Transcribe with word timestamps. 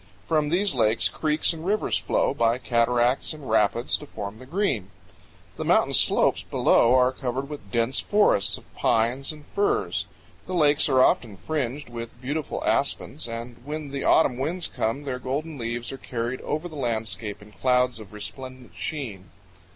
From 0.25 0.49
these 0.49 0.73
lakes 0.73 1.09
creeks 1.09 1.53
and 1.53 1.63
rivers 1.63 1.95
flow, 1.95 2.33
by 2.33 2.57
cataracts 2.57 3.33
and 3.33 3.47
rapids, 3.47 3.95
to 3.97 4.07
form 4.07 4.39
the 4.39 4.47
Green. 4.47 4.89
The 5.57 5.63
mountain 5.63 5.93
slopes 5.93 6.41
below 6.41 6.95
are 6.95 7.11
covered 7.11 7.47
with 7.49 7.71
dense 7.71 7.99
forests 7.99 8.57
of 8.57 8.63
pines 8.73 9.31
and 9.31 9.45
firs. 9.45 10.07
The 10.47 10.55
lakes 10.55 10.89
are 10.89 11.03
often 11.03 11.37
fringed 11.37 11.87
with 11.91 12.19
beautiful 12.19 12.63
aspens, 12.65 13.27
and 13.27 13.57
when 13.63 13.91
the 13.91 14.03
autumn 14.03 14.37
winds 14.39 14.67
come 14.67 15.03
their 15.03 15.19
golden 15.19 15.59
leaves 15.59 15.91
are 15.91 15.99
carried 15.99 16.41
over 16.41 16.67
the 16.67 16.75
landscape 16.75 17.39
in 17.39 17.51
clouds 17.51 17.99
of 17.99 18.11
resplendent 18.11 18.71
sheen. 18.75 19.29